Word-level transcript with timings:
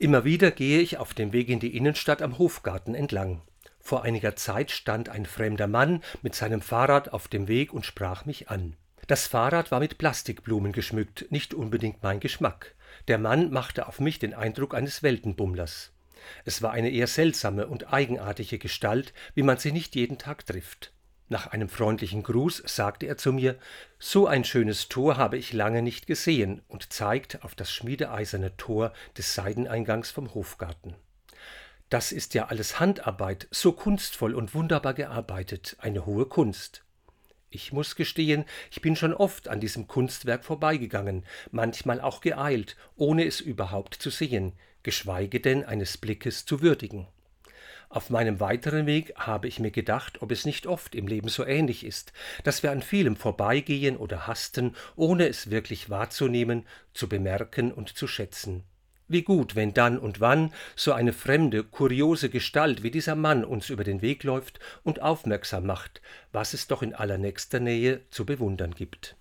Immer 0.00 0.24
wieder 0.24 0.50
gehe 0.50 0.80
ich 0.80 0.96
auf 0.96 1.12
dem 1.12 1.34
Weg 1.34 1.50
in 1.50 1.60
die 1.60 1.76
Innenstadt 1.76 2.22
am 2.22 2.38
Hofgarten 2.38 2.94
entlang. 2.94 3.42
Vor 3.80 4.02
einiger 4.02 4.34
Zeit 4.34 4.70
stand 4.70 5.10
ein 5.10 5.26
fremder 5.26 5.66
Mann 5.66 6.02
mit 6.22 6.34
seinem 6.34 6.62
Fahrrad 6.62 7.12
auf 7.12 7.28
dem 7.28 7.48
Weg 7.48 7.74
und 7.74 7.84
sprach 7.84 8.24
mich 8.24 8.48
an. 8.48 8.76
Das 9.08 9.26
Fahrrad 9.26 9.70
war 9.70 9.78
mit 9.78 9.98
Plastikblumen 9.98 10.72
geschmückt, 10.72 11.26
nicht 11.28 11.52
unbedingt 11.52 12.02
mein 12.02 12.18
Geschmack. 12.18 12.74
Der 13.08 13.18
Mann 13.18 13.50
machte 13.50 13.88
auf 13.88 14.00
mich 14.00 14.18
den 14.18 14.32
Eindruck 14.32 14.74
eines 14.74 15.02
Weltenbummlers. 15.02 15.92
Es 16.46 16.62
war 16.62 16.70
eine 16.70 16.88
eher 16.88 17.06
seltsame 17.06 17.66
und 17.66 17.92
eigenartige 17.92 18.58
Gestalt, 18.58 19.12
wie 19.34 19.42
man 19.42 19.58
sie 19.58 19.70
nicht 19.70 19.94
jeden 19.96 20.16
Tag 20.16 20.46
trifft. 20.46 20.94
Nach 21.32 21.46
einem 21.46 21.68
freundlichen 21.68 22.24
Gruß 22.24 22.64
sagte 22.66 23.06
er 23.06 23.16
zu 23.16 23.32
mir, 23.32 23.56
so 24.00 24.26
ein 24.26 24.42
schönes 24.42 24.88
Tor 24.88 25.16
habe 25.16 25.38
ich 25.38 25.52
lange 25.52 25.80
nicht 25.80 26.08
gesehen 26.08 26.60
und 26.66 26.92
zeigt 26.92 27.44
auf 27.44 27.54
das 27.54 27.72
schmiedeeiserne 27.72 28.56
Tor 28.56 28.92
des 29.16 29.36
Seiteneingangs 29.36 30.10
vom 30.10 30.34
Hofgarten. 30.34 30.96
Das 31.88 32.10
ist 32.10 32.34
ja 32.34 32.46
alles 32.46 32.80
Handarbeit, 32.80 33.46
so 33.52 33.70
kunstvoll 33.70 34.34
und 34.34 34.56
wunderbar 34.56 34.92
gearbeitet, 34.92 35.76
eine 35.78 36.04
hohe 36.04 36.26
Kunst. 36.26 36.82
Ich 37.48 37.72
muss 37.72 37.94
gestehen, 37.94 38.44
ich 38.72 38.82
bin 38.82 38.96
schon 38.96 39.14
oft 39.14 39.46
an 39.46 39.60
diesem 39.60 39.86
Kunstwerk 39.86 40.44
vorbeigegangen, 40.44 41.24
manchmal 41.52 42.00
auch 42.00 42.22
geeilt, 42.22 42.76
ohne 42.96 43.24
es 43.24 43.40
überhaupt 43.40 43.94
zu 43.94 44.10
sehen, 44.10 44.54
geschweige 44.82 45.38
denn 45.38 45.64
eines 45.64 45.96
Blickes 45.96 46.44
zu 46.44 46.60
würdigen. 46.60 47.06
Auf 47.92 48.08
meinem 48.08 48.38
weiteren 48.38 48.86
Weg 48.86 49.14
habe 49.16 49.48
ich 49.48 49.58
mir 49.58 49.72
gedacht, 49.72 50.22
ob 50.22 50.30
es 50.30 50.44
nicht 50.44 50.68
oft 50.68 50.94
im 50.94 51.08
Leben 51.08 51.28
so 51.28 51.44
ähnlich 51.44 51.84
ist, 51.84 52.12
dass 52.44 52.62
wir 52.62 52.70
an 52.70 52.82
vielem 52.82 53.16
vorbeigehen 53.16 53.96
oder 53.96 54.28
hasten, 54.28 54.76
ohne 54.94 55.26
es 55.26 55.50
wirklich 55.50 55.90
wahrzunehmen, 55.90 56.64
zu 56.94 57.08
bemerken 57.08 57.72
und 57.72 57.96
zu 57.96 58.06
schätzen. 58.06 58.62
Wie 59.08 59.22
gut, 59.22 59.56
wenn 59.56 59.74
dann 59.74 59.98
und 59.98 60.20
wann 60.20 60.52
so 60.76 60.92
eine 60.92 61.12
fremde, 61.12 61.64
kuriose 61.64 62.30
Gestalt 62.30 62.84
wie 62.84 62.92
dieser 62.92 63.16
Mann 63.16 63.44
uns 63.44 63.70
über 63.70 63.82
den 63.82 64.02
Weg 64.02 64.22
läuft 64.22 64.60
und 64.84 65.02
aufmerksam 65.02 65.66
macht, 65.66 66.00
was 66.30 66.54
es 66.54 66.68
doch 66.68 66.82
in 66.82 66.94
allernächster 66.94 67.58
Nähe 67.58 68.02
zu 68.10 68.24
bewundern 68.24 68.70
gibt. 68.70 69.16